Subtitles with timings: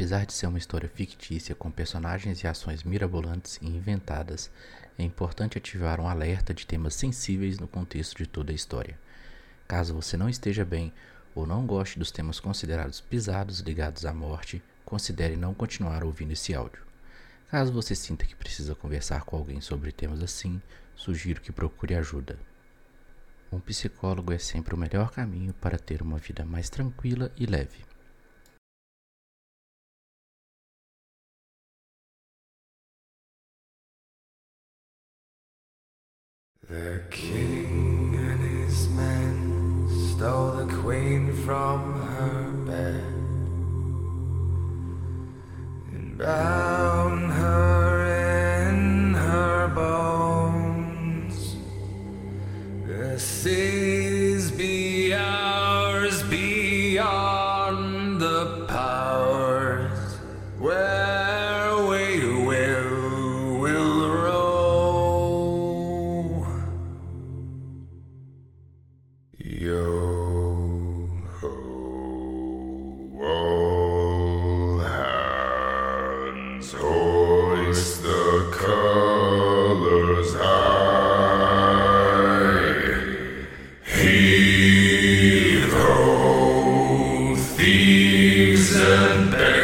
[0.00, 4.50] Apesar de ser uma história fictícia com personagens e ações mirabolantes e inventadas,
[4.98, 8.98] é importante ativar um alerta de temas sensíveis no contexto de toda a história.
[9.68, 10.90] Caso você não esteja bem
[11.34, 16.54] ou não goste dos temas considerados pisados ligados à morte, considere não continuar ouvindo esse
[16.54, 16.80] áudio.
[17.50, 20.62] Caso você sinta que precisa conversar com alguém sobre temas assim,
[20.96, 22.38] sugiro que procure ajuda.
[23.52, 27.89] Um psicólogo é sempre o melhor caminho para ter uma vida mais tranquila e leve.
[36.70, 43.10] The king and his men stole the queen from her bed
[88.00, 89.59] thieves and beggars,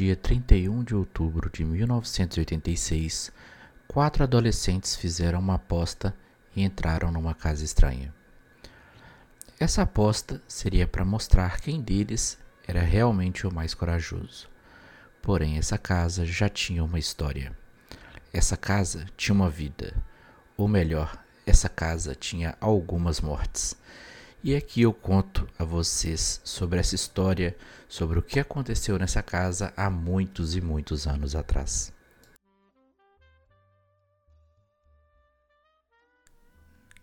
[0.00, 3.30] dia 31 de outubro de 1986,
[3.86, 6.16] quatro adolescentes fizeram uma aposta
[6.56, 8.10] e entraram numa casa estranha.
[9.58, 14.48] Essa aposta seria para mostrar quem deles era realmente o mais corajoso.
[15.20, 17.54] Porém, essa casa já tinha uma história.
[18.32, 19.94] Essa casa tinha uma vida.
[20.56, 23.76] Ou melhor, essa casa tinha algumas mortes.
[24.42, 27.54] E aqui eu conto a vocês sobre essa história,
[27.86, 31.92] sobre o que aconteceu nessa casa há muitos e muitos anos atrás.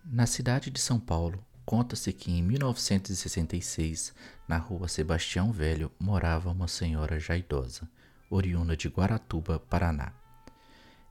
[0.04, 4.16] Na cidade de São Paulo, conta-se que em 1966,
[4.48, 7.88] na rua Sebastião Velho, morava uma senhora já idosa,
[8.32, 10.12] oriunda de Guaratuba, Paraná.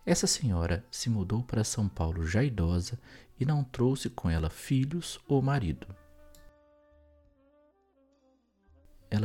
[0.04, 2.98] Essa senhora se mudou para São Paulo já idosa
[3.38, 5.86] e não trouxe com ela filhos ou marido.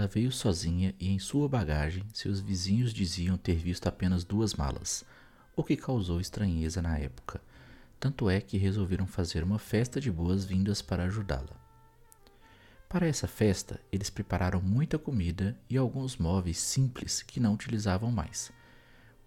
[0.02, 5.06] Ela veio sozinha e em sua bagagem seus vizinhos diziam ter visto apenas duas malas,
[5.56, 7.40] o que causou estranheza na época.
[8.00, 11.56] Tanto é que resolveram fazer uma festa de boas-vindas para ajudá-la.
[12.90, 18.52] Para essa festa, eles prepararam muita comida e alguns móveis simples que não utilizavam mais,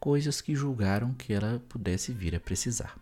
[0.00, 2.98] coisas que julgaram que ela pudesse vir a precisar.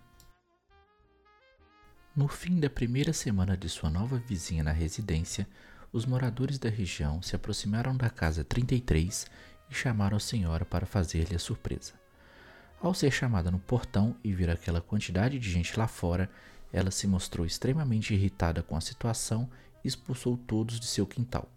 [2.14, 5.48] No fim da primeira semana de sua nova vizinha na residência,
[5.92, 9.26] os moradores da região se aproximaram da casa 33
[9.70, 11.92] e chamaram a senhora para fazer-lhe a surpresa.
[12.80, 16.30] Ao ser chamada no portão e ver aquela quantidade de gente lá fora,
[16.72, 19.48] ela se mostrou extremamente irritada com a situação
[19.84, 21.48] e expulsou todos de seu quintal.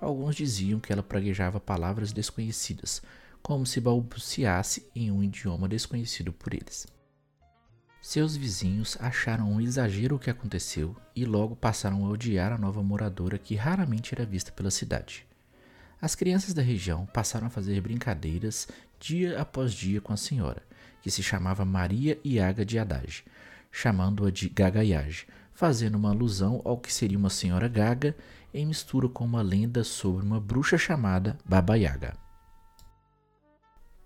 [0.00, 3.00] Alguns diziam que ela praguejava palavras desconhecidas,
[3.40, 6.86] como se balbuciasse em um idioma desconhecido por eles.
[8.02, 12.82] Seus vizinhos acharam um exagero o que aconteceu e logo passaram a odiar a nova
[12.82, 15.26] moradora que raramente era vista pela cidade.
[16.00, 18.66] As crianças da região passaram a fazer brincadeiras
[18.98, 20.62] dia após dia com a senhora,
[21.02, 23.22] que se chamava Maria Iaga de Haddad,
[23.70, 28.16] chamando-a de Gagaiage, fazendo uma alusão ao que seria uma senhora gaga
[28.52, 32.19] em mistura com uma lenda sobre uma bruxa chamada Baba Yaga.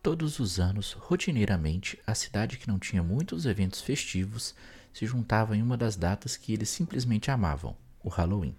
[0.05, 4.55] Todos os anos, rotineiramente, a cidade que não tinha muitos eventos festivos
[4.93, 8.55] se juntava em uma das datas que eles simplesmente amavam, o Halloween.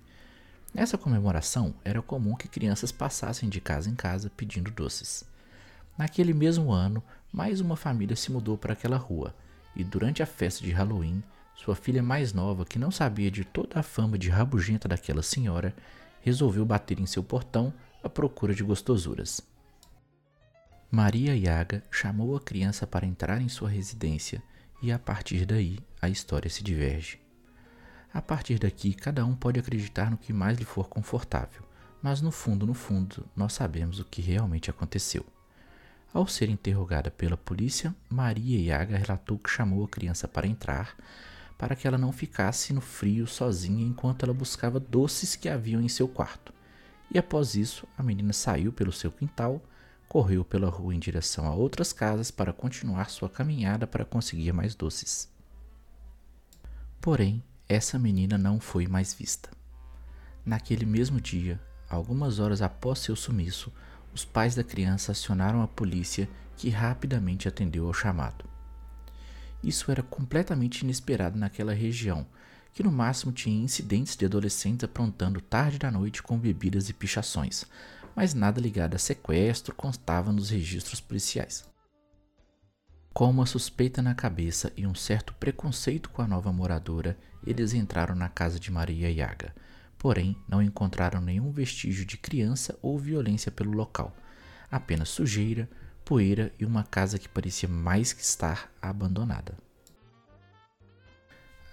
[0.73, 5.23] Nessa comemoração, era comum que crianças passassem de casa em casa pedindo doces.
[5.95, 9.31] Naquele mesmo ano, mais uma família se mudou para aquela rua,
[9.75, 13.79] e durante a festa de Halloween, sua filha mais nova, que não sabia de toda
[13.79, 15.75] a fama de rabugenta daquela senhora,
[16.21, 17.71] resolveu bater em seu portão
[18.03, 19.41] à procura de gostosuras.
[20.91, 24.41] Maria Yaga chamou a criança para entrar em sua residência
[24.81, 27.19] e a partir daí a história se diverge.
[28.13, 31.63] A partir daqui, cada um pode acreditar no que mais lhe for confortável,
[32.01, 35.25] mas no fundo, no fundo, nós sabemos o que realmente aconteceu.
[36.13, 40.95] Ao ser interrogada pela polícia, Maria Yaga relatou que chamou a criança para entrar,
[41.57, 45.89] para que ela não ficasse no frio sozinha enquanto ela buscava doces que haviam em
[45.89, 46.53] seu quarto.
[47.13, 49.61] E após isso, a menina saiu pelo seu quintal
[50.15, 54.73] correu pela rua em direção a outras casas para continuar sua caminhada para conseguir mais
[54.73, 55.29] doces.
[57.01, 59.49] Porém, essa menina não foi mais vista.
[60.45, 61.59] Naquele mesmo dia,
[61.89, 63.73] algumas horas após seu sumiço,
[64.13, 68.45] os pais da criança acionaram a polícia, que rapidamente atendeu ao chamado.
[69.61, 72.25] Isso era completamente inesperado naquela região,
[72.73, 77.65] que no máximo tinha incidentes de adolescentes aprontando tarde da noite com bebidas e pichações,
[78.15, 81.65] mas nada ligado a sequestro constava nos registros policiais.
[83.13, 88.15] Com uma suspeita na cabeça e um certo preconceito com a nova moradora, eles entraram
[88.15, 89.55] na casa de Maria Yaga,
[89.97, 94.15] porém não encontraram nenhum vestígio de criança ou violência pelo local,
[94.69, 95.69] apenas sujeira,
[96.03, 99.64] poeira e uma casa que parecia mais que estar abandonada.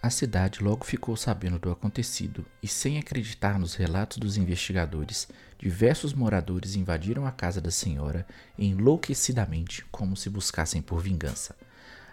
[0.03, 6.13] A cidade logo ficou sabendo do acontecido e, sem acreditar nos relatos dos investigadores, diversos
[6.13, 8.27] moradores invadiram a casa da senhora
[8.59, 11.55] enlouquecidamente, como se buscassem por vingança.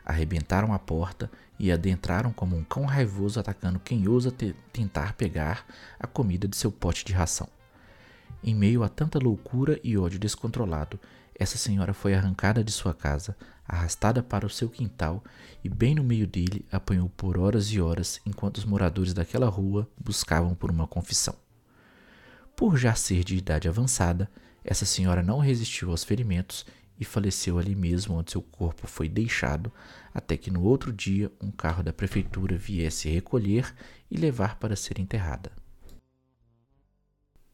[0.05, 5.65] Arrebentaram a porta e adentraram como um cão raivoso atacando quem ousa te tentar pegar
[5.99, 7.49] a comida de seu pote de ração.
[8.43, 10.99] Em meio a tanta loucura e ódio descontrolado,
[11.39, 15.23] essa senhora foi arrancada de sua casa, arrastada para o seu quintal
[15.63, 19.89] e, bem no meio dele, apanhou por horas e horas enquanto os moradores daquela rua
[19.97, 21.35] buscavam por uma confissão.
[22.57, 24.29] Por já ser de idade avançada,
[24.65, 26.65] essa senhora não resistiu aos ferimentos
[26.99, 29.71] e faleceu ali mesmo onde seu corpo foi deixado,
[30.13, 33.73] até que no outro dia um carro da prefeitura viesse recolher
[34.11, 35.49] e levar para ser enterrada.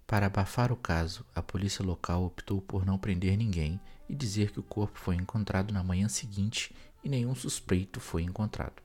[0.08, 4.60] Para abafar o caso, a polícia local optou por não prender ninguém e dizer que
[4.60, 8.84] o corpo foi encontrado na manhã seguinte e nenhum suspeito foi encontrado.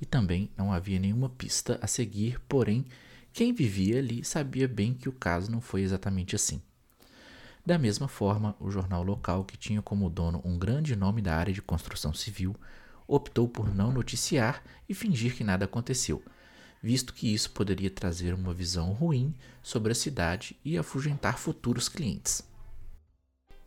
[0.00, 2.86] E também não havia nenhuma pista a seguir, porém,
[3.32, 6.62] quem vivia ali sabia bem que o caso não foi exatamente assim.
[7.64, 11.52] Da mesma forma, o jornal local, que tinha como dono um grande nome da área
[11.52, 12.54] de construção civil,
[13.06, 16.22] optou por não noticiar e fingir que nada aconteceu,
[16.84, 22.46] visto que isso poderia trazer uma visão ruim sobre a cidade e afugentar futuros clientes.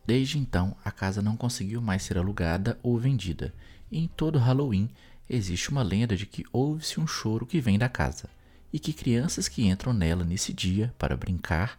[0.06, 3.52] Desde então, a casa não conseguiu mais ser alugada ou vendida,
[3.90, 4.88] e em todo Halloween
[5.28, 8.30] existe uma lenda de que ouve-se um choro que vem da casa,
[8.72, 11.76] e que crianças que entram nela nesse dia para brincar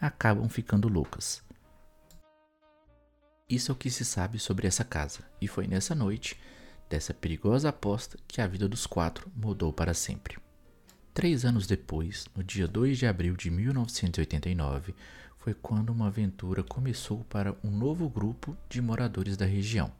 [0.00, 1.42] acabam ficando loucas.
[3.46, 6.40] Isso é o que se sabe sobre essa casa, e foi nessa noite,
[6.88, 10.38] dessa perigosa aposta, que a vida dos quatro mudou para sempre.
[11.12, 14.94] Três anos depois, no dia 2 de abril de 1989,
[15.38, 19.92] foi quando uma aventura começou para um novo grupo de moradores da região.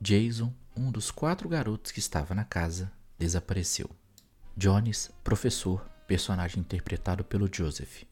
[0.00, 3.90] Jason, um dos quatro garotos que estava na casa, desapareceu.
[4.56, 8.04] Jones, professor, personagem interpretado pelo Joseph.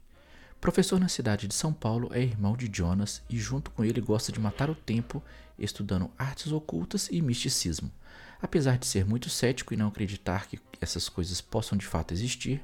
[0.61, 4.33] Professor na cidade de São Paulo, é irmão de Jonas e, junto com ele, gosta
[4.33, 5.23] de matar o tempo
[5.57, 7.93] estudando artes ocultas e misticismo.
[8.41, 12.63] Apesar de ser muito cético e não acreditar que essas coisas possam de fato existir,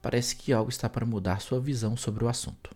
[0.00, 2.74] parece que algo está para mudar sua visão sobre o assunto.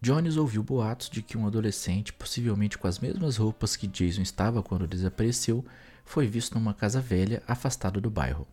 [0.00, 4.62] Jones ouviu boatos de que um adolescente, possivelmente com as mesmas roupas que Jason estava
[4.62, 5.64] quando desapareceu,
[6.04, 8.46] foi visto numa casa velha afastada do bairro.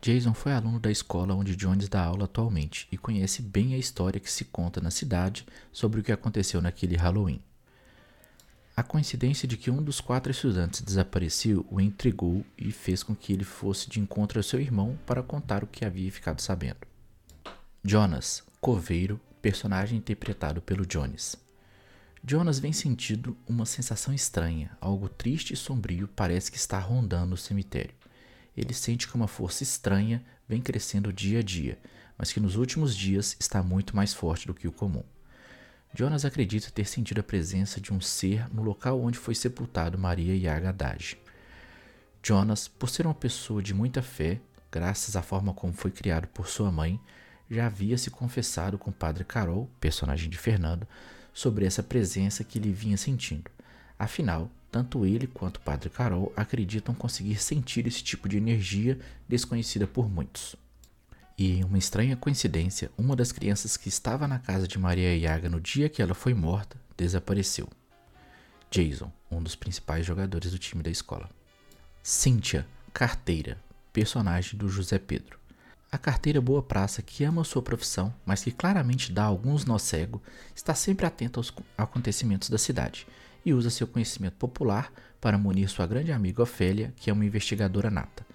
[0.00, 4.20] Jason foi aluno da escola onde Jones dá aula atualmente e conhece bem a história
[4.20, 7.42] que se conta na cidade sobre o que aconteceu naquele Halloween.
[8.78, 13.32] A coincidência de que um dos quatro estudantes desapareceu o intrigou e fez com que
[13.32, 16.86] ele fosse de encontro ao seu irmão para contar o que havia ficado sabendo.
[17.82, 21.34] Jonas, coveiro, personagem interpretado pelo Jones.
[22.24, 27.36] Jonas vem sentindo uma sensação estranha, algo triste e sombrio parece que está rondando o
[27.36, 27.96] cemitério.
[28.56, 31.80] Ele sente que uma força estranha vem crescendo dia a dia,
[32.16, 35.02] mas que nos últimos dias está muito mais forte do que o comum.
[35.94, 40.34] Jonas acredita ter sentido a presença de um ser no local onde foi sepultado Maria
[40.34, 41.18] e Haddad.
[42.22, 44.38] Jonas, por ser uma pessoa de muita fé,
[44.70, 47.00] graças à forma como foi criado por sua mãe,
[47.50, 50.86] já havia se confessado com o padre Carol, personagem de Fernando,
[51.32, 53.50] sobre essa presença que ele vinha sentindo.
[53.98, 59.86] Afinal, tanto ele quanto o padre Carol acreditam conseguir sentir esse tipo de energia desconhecida
[59.86, 60.54] por muitos.
[61.38, 65.48] E em uma estranha coincidência, uma das crianças que estava na casa de Maria Yaga
[65.48, 67.68] no dia que ela foi morta desapareceu.
[68.68, 71.30] Jason, um dos principais jogadores do time da escola.
[72.02, 73.56] Cynthia, carteira,
[73.92, 75.38] personagem do José Pedro.
[75.92, 80.20] A carteira boa praça que ama sua profissão, mas que claramente dá alguns nó cego,
[80.56, 83.06] está sempre atenta aos acontecimentos da cidade
[83.44, 87.90] e usa seu conhecimento popular para munir sua grande amiga Ofélia, que é uma investigadora
[87.90, 88.27] nata.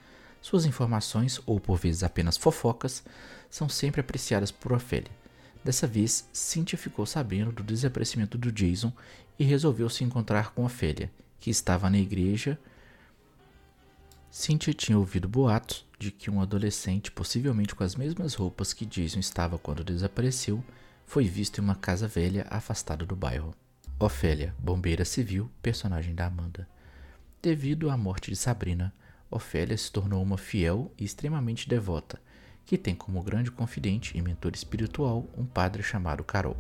[0.44, 3.02] Suas informações, ou por vezes apenas fofocas,
[3.50, 5.10] são sempre apreciadas por Ofélia.
[5.64, 8.92] Dessa vez, Cynthia ficou sabendo do desaparecimento do Jason
[9.40, 11.10] e resolveu se encontrar com Ofélia,
[11.40, 12.60] que estava na igreja.
[14.30, 19.20] Cynthia tinha ouvido boatos de que um adolescente, possivelmente com as mesmas roupas que Jason
[19.20, 20.62] estava quando desapareceu,
[21.06, 23.56] foi visto em uma casa velha afastada do bairro.
[23.98, 26.68] Ofélia, bombeira civil, personagem da Amanda.
[27.42, 28.94] Devido à morte de Sabrina,
[29.36, 32.22] Ofélia se tornou uma fiel e extremamente devota,
[32.66, 36.56] que tem como grande confidente e mentor espiritual um padre chamado Carol.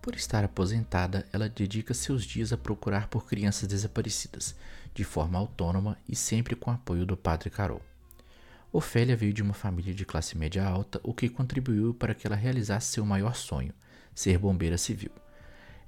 [0.00, 4.54] Por estar aposentada, ela dedica seus dias a procurar por crianças desaparecidas,
[4.94, 7.82] de forma autônoma e sempre com apoio do padre Carol.
[8.72, 12.36] Ofélia veio de uma família de classe média alta, o que contribuiu para que ela
[12.36, 13.72] realizasse seu maior sonho,
[14.14, 15.10] ser bombeira civil.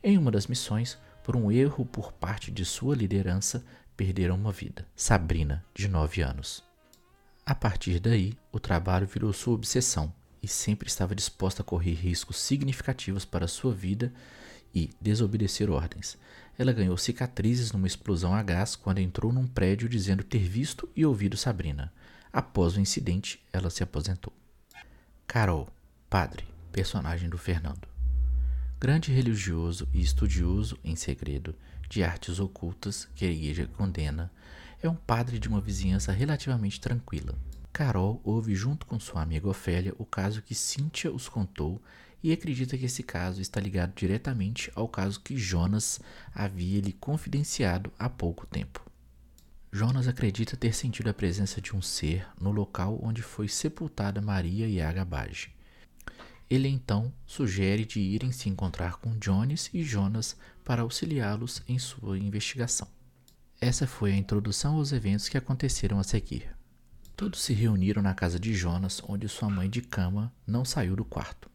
[0.02, 3.64] Em uma das missões, por um erro por parte de sua liderança,
[3.96, 6.62] perderam uma vida, Sabrina, de 9 anos.
[7.44, 10.12] A partir daí, o trabalho virou sua obsessão
[10.42, 14.12] e sempre estava disposta a correr riscos significativos para sua vida
[14.74, 16.18] e desobedecer ordens.
[16.58, 21.04] Ela ganhou cicatrizes numa explosão a gás quando entrou num prédio dizendo ter visto e
[21.06, 21.92] ouvido Sabrina.
[22.32, 24.32] Após o incidente, ela se aposentou.
[25.26, 25.68] Carol,
[26.10, 27.88] padre, personagem do Fernando.
[28.78, 31.54] Grande religioso e estudioso em segredo,
[31.88, 34.30] de artes ocultas que a igreja condena,
[34.82, 37.34] é um padre de uma vizinhança relativamente tranquila.
[37.72, 41.80] Carol ouve junto com sua amiga Ofélia o caso que Cynthia os contou
[42.22, 46.00] e acredita que esse caso está ligado diretamente ao caso que Jonas
[46.34, 48.84] havia lhe confidenciado há pouco tempo.
[49.70, 54.66] Jonas acredita ter sentido a presença de um ser no local onde foi sepultada Maria
[54.66, 55.50] e Agabage.
[56.48, 60.36] Ele então sugere de irem se encontrar com Jones e Jonas
[60.66, 62.88] para auxiliá-los em sua investigação.
[63.60, 66.50] Essa foi a introdução aos eventos que aconteceram a seguir.
[67.16, 71.04] Todos se reuniram na casa de Jonas, onde sua mãe de cama não saiu do
[71.04, 71.48] quarto.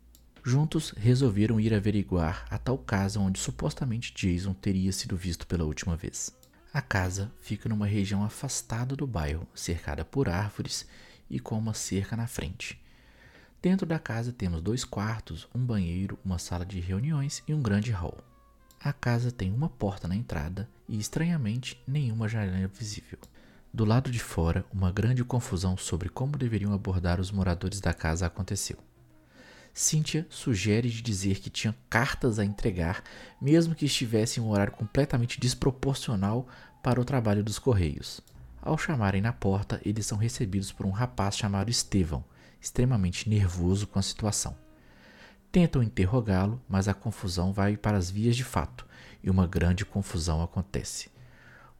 [0.44, 5.98] Juntos resolveram ir averiguar a tal casa onde supostamente Jason teria sido visto pela última
[5.98, 6.34] vez.
[6.74, 10.88] A casa fica numa região afastada do bairro, cercada por árvores
[11.30, 12.82] e com uma cerca na frente.
[13.62, 17.91] Dentro da casa temos dois quartos, um banheiro, uma sala de reuniões e um grande
[17.91, 18.30] hall.
[18.83, 23.19] A casa tem uma porta na entrada e, estranhamente, nenhuma janela visível.
[23.71, 28.25] Do lado de fora, uma grande confusão sobre como deveriam abordar os moradores da casa
[28.25, 28.77] aconteceu.
[29.71, 33.03] Cynthia sugere de dizer que tinha cartas a entregar,
[33.39, 36.47] mesmo que estivesse em um horário completamente desproporcional
[36.81, 38.19] para o trabalho dos correios.
[38.59, 42.23] Ao chamarem na porta, eles são recebidos por um rapaz chamado Estevão,
[42.59, 44.55] extremamente nervoso com a situação.
[45.51, 48.88] Tentam interrogá-lo, mas a confusão vai para as vias de fato
[49.22, 51.12] e uma grande confusão acontece.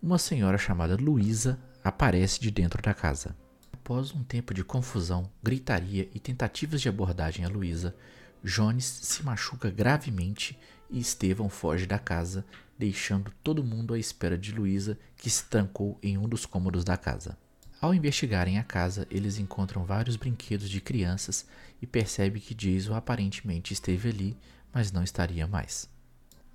[0.04, 3.34] Uma senhora chamada Luísa aparece de dentro da casa.
[3.72, 7.96] Após um tempo de confusão, gritaria e tentativas de abordagem a Luísa,
[8.44, 10.60] Jones se machuca gravemente
[10.90, 12.46] e Estevão foge da casa,
[12.78, 16.98] deixando todo mundo à espera de Luísa, que se trancou em um dos cômodos da
[16.98, 17.38] casa.
[17.82, 21.48] Ao investigarem a casa, eles encontram vários brinquedos de crianças
[21.82, 24.38] e percebem que Jason aparentemente esteve ali,
[24.72, 25.90] mas não estaria mais.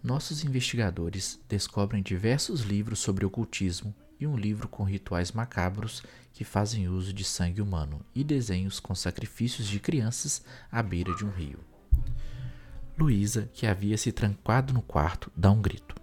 [0.00, 6.00] Nossos investigadores descobrem diversos livros sobre ocultismo e um livro com rituais macabros
[6.32, 11.24] que fazem uso de sangue humano e desenhos com sacrifícios de crianças à beira de
[11.24, 11.58] um rio.
[12.96, 15.96] Luísa, que havia se trancado no quarto, dá um grito.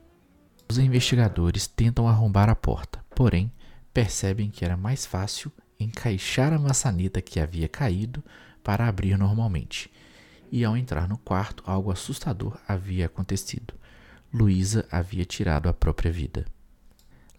[0.70, 3.50] Os investigadores tentam arrombar a porta, porém
[3.94, 8.24] percebem que era mais fácil encaixar a maçaneta que havia caído
[8.64, 9.92] para abrir normalmente.
[10.52, 13.74] E ao entrar no quarto, algo assustador havia acontecido.
[14.34, 16.46] Luísa havia tirado a própria vida.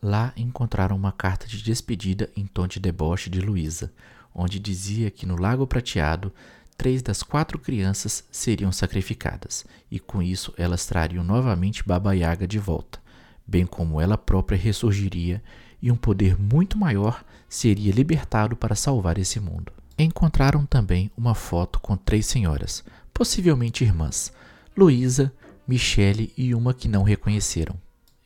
[0.01, 3.93] Lá encontraram uma carta de despedida em tom de deboche de Luísa,
[4.35, 6.33] onde dizia que no Lago Prateado
[6.77, 12.59] três das quatro crianças seriam sacrificadas, e com isso elas trariam novamente Baba Yaga de
[12.59, 13.01] volta,
[13.47, 15.43] bem como ela própria ressurgiria
[15.85, 19.71] e um poder muito maior seria libertado para salvar esse mundo.
[19.99, 24.33] Encontraram também uma foto com três senhoras, possivelmente irmãs,
[24.75, 25.31] Luísa,
[25.69, 27.77] Michele e uma que não reconheceram.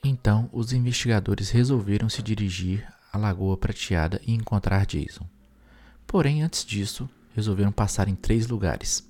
[0.04, 5.26] Então, os investigadores resolveram se dirigir à Lagoa Prateada e encontrar Jason.
[6.06, 9.04] Porém, antes disso, resolveram passar em três lugares.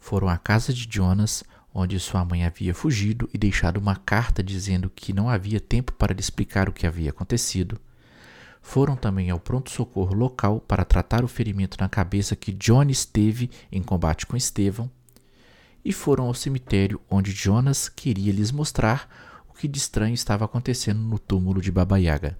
[0.00, 1.44] Foram à casa de Jonas,
[1.78, 6.14] onde sua mãe havia fugido e deixado uma carta dizendo que não havia tempo para
[6.14, 7.78] lhe explicar o que havia acontecido.
[8.62, 13.82] Foram também ao pronto-socorro local para tratar o ferimento na cabeça que Jones teve em
[13.82, 14.90] combate com Estevão.
[15.84, 21.00] E foram ao cemitério onde Jonas queria lhes mostrar o que de estranho estava acontecendo
[21.00, 22.38] no túmulo de Baba Yaga.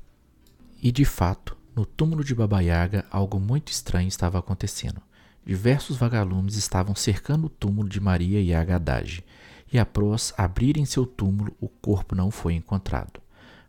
[0.82, 5.02] E de fato, no túmulo de Baba Yaga, algo muito estranho estava acontecendo.
[5.46, 9.24] Diversos vagalumes estavam cercando o túmulo de Maria e Agadage,
[9.72, 13.20] e após abrirem seu túmulo, o corpo não foi encontrado,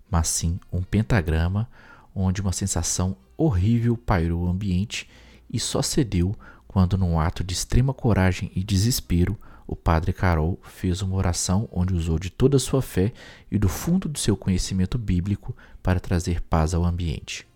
[0.10, 1.70] mas sim um pentagrama
[2.16, 5.08] onde uma sensação horrível pairou o ambiente
[5.48, 6.36] e só cedeu
[6.68, 11.94] quando, num ato de extrema coragem e desespero, o padre Carol fez uma oração onde
[11.94, 13.14] usou de toda a sua fé
[13.52, 17.48] e do fundo do seu conhecimento bíblico para trazer paz ao ambiente.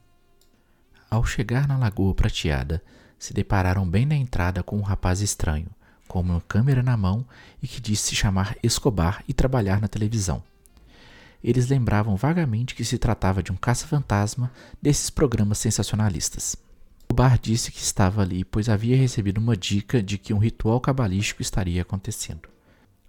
[1.09, 2.83] Ao chegar na Lagoa Prateada,
[3.21, 5.67] se depararam bem na entrada com um rapaz estranho,
[6.07, 7.23] com uma câmera na mão
[7.61, 10.41] e que disse se chamar Escobar e trabalhar na televisão.
[11.43, 14.51] Eles lembravam vagamente que se tratava de um caça-fantasma
[14.81, 16.55] desses programas sensacionalistas.
[17.01, 21.43] Escobar disse que estava ali pois havia recebido uma dica de que um ritual cabalístico
[21.43, 22.49] estaria acontecendo.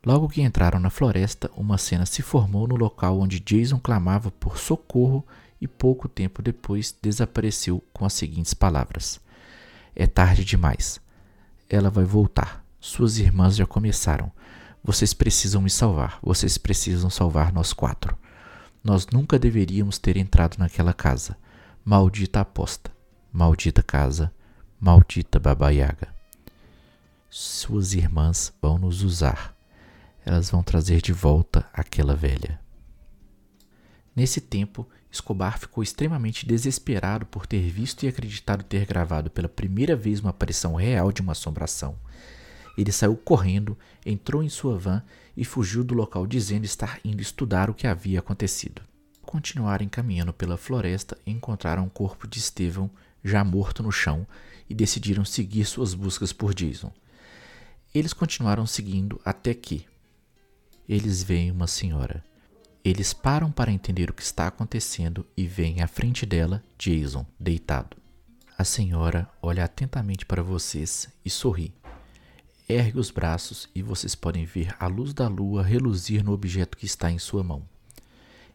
[0.04, 4.58] Logo que entraram na floresta, uma cena se formou no local onde Jason clamava por
[4.58, 5.26] socorro
[5.58, 9.18] e pouco tempo depois desapareceu com as seguintes palavras:
[9.94, 11.00] é tarde demais.
[11.68, 12.64] Ela vai voltar.
[12.80, 14.32] Suas irmãs já começaram.
[14.82, 16.18] Vocês precisam me salvar.
[16.22, 18.16] Vocês precisam salvar nós quatro.
[18.82, 21.36] Nós nunca deveríamos ter entrado naquela casa.
[21.84, 22.90] Maldita aposta.
[23.32, 24.32] Maldita casa.
[24.80, 26.08] Maldita Baba Yaga.
[27.30, 29.56] Suas irmãs vão nos usar.
[30.24, 32.60] Elas vão trazer de volta aquela velha.
[34.14, 39.94] Nesse tempo, Escobar ficou extremamente desesperado por ter visto e acreditado ter gravado pela primeira
[39.94, 41.98] vez uma aparição real de uma assombração.
[42.78, 45.02] Ele saiu correndo, entrou em sua van
[45.36, 48.80] e fugiu do local dizendo estar indo estudar o que havia acontecido.
[49.20, 52.90] Continuaram caminhando pela floresta encontraram o corpo de Estevão
[53.22, 54.26] já morto no chão
[54.68, 56.90] e decidiram seguir suas buscas por Jason.
[57.94, 59.84] Eles continuaram seguindo até que
[60.88, 62.24] eles veem uma senhora.
[62.84, 67.96] Eles param para entender o que está acontecendo e veem à frente dela Jason, deitado.
[68.58, 71.72] A senhora olha atentamente para vocês e sorri.
[72.68, 76.84] Ergue os braços e vocês podem ver a luz da lua reluzir no objeto que
[76.86, 77.62] está em sua mão.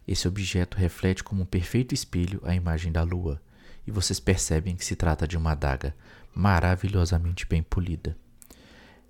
[0.06, 3.40] Esse objeto reflete como um perfeito espelho a imagem da lua,
[3.86, 5.94] e vocês percebem que se trata de uma adaga
[6.34, 8.16] maravilhosamente bem polida.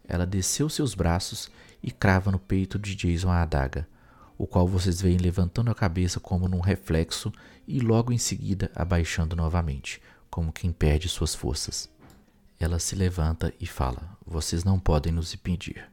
[0.07, 1.50] Ela desceu seus braços
[1.83, 3.87] e crava no peito de Jason a adaga,
[4.38, 7.33] o qual vocês veem levantando a cabeça como num reflexo
[7.66, 11.90] e logo em seguida abaixando novamente, como quem perde suas forças.
[12.59, 15.85] Ela se levanta e fala: Vocês não podem nos impedir.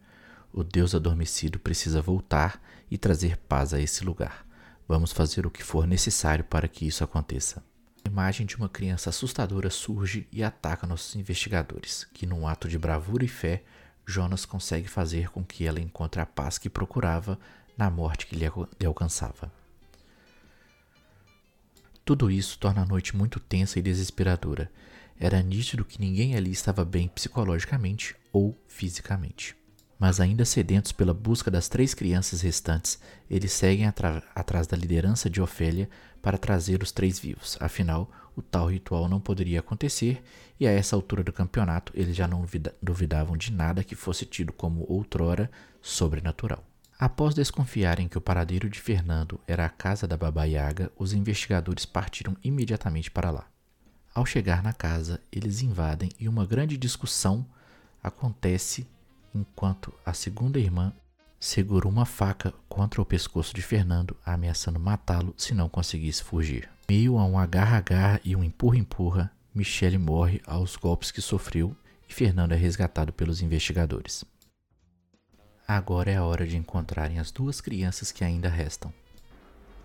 [0.53, 4.45] O Deus adormecido precisa voltar e trazer paz a esse lugar.
[4.87, 7.63] Vamos fazer o que for necessário para que isso aconteça.
[8.05, 12.77] A imagem de uma criança assustadora surge e ataca nossos investigadores, que, num ato de
[12.77, 13.63] bravura e fé,
[14.05, 17.39] Jonas consegue fazer com que ela encontre a paz que procurava
[17.77, 19.51] na morte que lhe alcançava.
[22.05, 24.71] Tudo isso torna a noite muito tensa e desesperadora.
[25.19, 29.55] Era nítido que ninguém ali estava bem psicologicamente ou fisicamente.
[29.97, 35.41] Mas ainda sedentos pela busca das três crianças restantes, eles seguem atrás da liderança de
[35.41, 35.89] Ofélia
[36.21, 37.57] para trazer os três vivos.
[37.59, 40.21] Afinal, o tal ritual não poderia acontecer
[40.59, 42.45] e a essa altura do campeonato eles já não
[42.81, 45.49] duvidavam de nada que fosse tido como outrora
[45.81, 46.63] sobrenatural.
[46.97, 51.85] Após desconfiarem que o paradeiro de Fernando era a casa da Baba Yaga, os investigadores
[51.85, 53.47] partiram imediatamente para lá.
[54.13, 57.45] Ao chegar na casa, eles invadem e uma grande discussão
[58.01, 58.87] acontece
[59.33, 60.93] enquanto a segunda irmã
[61.37, 66.69] segura uma faca contra o pescoço de Fernando, ameaçando matá-lo se não conseguisse fugir.
[66.87, 71.75] Meio a um agarra-agarra e um empurra-empurra, Michele morre aos golpes que sofreu
[72.07, 74.23] e Fernando é resgatado pelos investigadores.
[75.67, 78.93] Agora é a hora de encontrarem as duas crianças que ainda restam.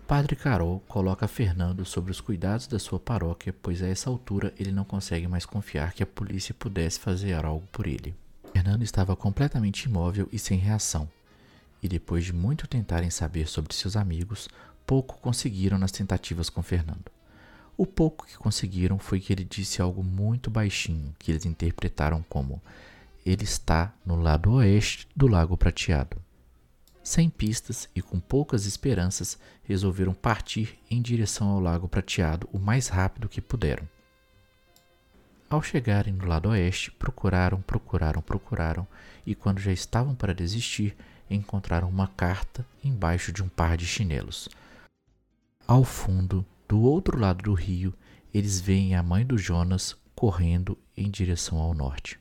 [0.07, 4.71] Padre Carol coloca Fernando sobre os cuidados da sua paróquia, pois a essa altura ele
[4.71, 8.13] não consegue mais confiar que a polícia pudesse fazer algo por ele.
[8.53, 11.09] Fernando estava completamente imóvel e sem reação,
[11.81, 14.49] e depois de muito tentarem saber sobre seus amigos,
[14.85, 17.09] pouco conseguiram nas tentativas com Fernando.
[17.75, 22.61] O pouco que conseguiram foi que ele disse algo muito baixinho, que eles interpretaram como:
[23.25, 26.17] Ele está no lado oeste do Lago Prateado.
[27.03, 32.87] Sem pistas e com poucas esperanças, resolveram partir em direção ao Lago Prateado o mais
[32.87, 33.87] rápido que puderam.
[35.49, 38.87] Ao chegarem no lado oeste, procuraram, procuraram, procuraram,
[39.25, 40.95] e quando já estavam para desistir,
[41.29, 44.47] encontraram uma carta embaixo de um par de chinelos.
[45.67, 47.93] Ao fundo, do outro lado do rio,
[48.33, 52.19] eles veem a mãe do Jonas correndo em direção ao norte.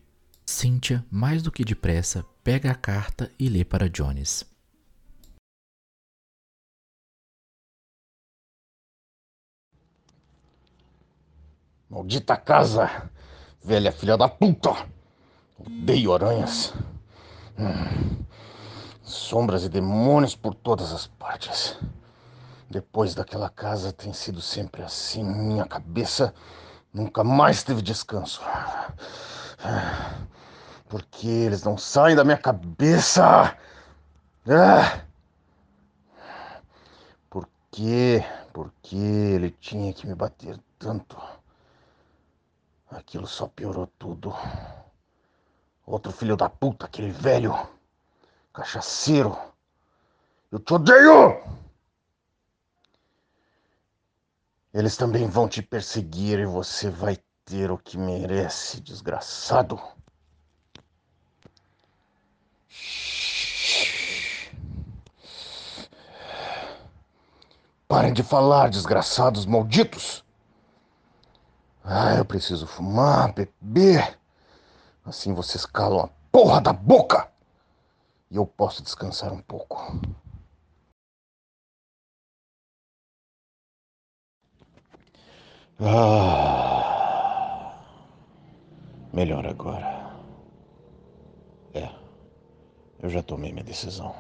[0.50, 4.44] Cynthia, mais do que depressa, pega a carta e lê para Jones.
[11.88, 13.08] Maldita casa!
[13.62, 14.70] Velha filha da puta!
[15.56, 16.74] Odeio aranhas.
[17.56, 18.24] Hum.
[19.04, 21.78] Sombras e demônios por todas as partes.
[22.68, 25.22] Depois daquela casa tem sido sempre assim.
[25.22, 26.34] Minha cabeça
[26.92, 28.42] nunca mais teve descanso.
[30.90, 33.56] Porque eles não saem da minha cabeça.
[37.30, 38.24] Por quê?
[38.52, 41.16] Por que ele tinha que me bater tanto?
[42.90, 44.34] Aquilo só piorou tudo.
[45.86, 47.54] Outro filho da puta, aquele velho.
[48.52, 49.38] Cachaceiro.
[50.50, 51.40] Eu te odeio!
[54.74, 59.80] Eles também vão te perseguir e você vai ter o que merece, desgraçado.
[67.90, 70.24] Parem de falar, desgraçados malditos.
[71.82, 74.16] Ah, eu preciso fumar, beber.
[75.04, 77.28] Assim vocês calam a porra da boca.
[78.30, 80.00] E eu posso descansar um pouco.
[85.80, 87.74] Ah,
[89.12, 90.14] melhor agora.
[91.74, 91.88] É,
[93.02, 94.14] eu já tomei minha decisão.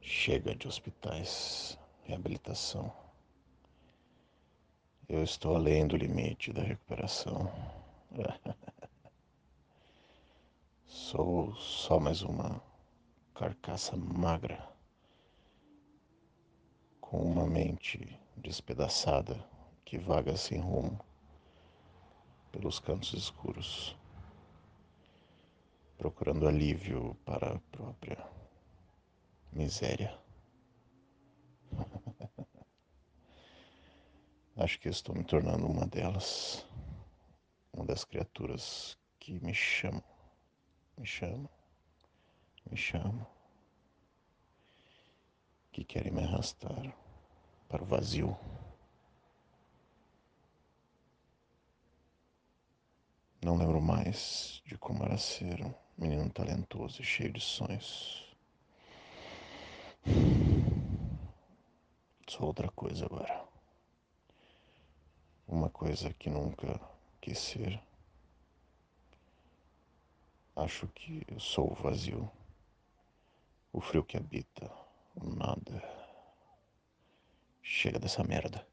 [0.00, 2.92] Chega de hospitais, reabilitação.
[5.08, 7.50] Eu estou além do limite da recuperação.
[10.86, 12.62] Sou só mais uma
[13.34, 14.68] carcaça magra
[17.00, 19.42] com uma mente despedaçada
[19.84, 21.00] que vaga sem rumo
[22.52, 23.96] pelos cantos escuros,
[26.04, 28.18] procurando alívio para a própria
[29.50, 30.20] miséria.
[34.54, 36.68] Acho que estou me tornando uma delas,
[37.72, 40.04] uma das criaturas que me chamam,
[40.98, 41.48] me chamam,
[42.70, 43.26] me chamam,
[45.72, 46.94] que querem me arrastar
[47.66, 48.36] para o vazio.
[53.42, 58.34] Não lembro mais de como era ser um menino talentoso e cheio de sonhos.
[62.28, 63.44] Sou outra coisa agora
[65.46, 66.80] uma coisa que nunca
[67.20, 67.80] quis ser.
[70.56, 72.30] Acho que eu sou o vazio,
[73.72, 74.70] o frio que habita,
[75.16, 75.82] o nada.
[77.62, 78.66] Chega dessa merda.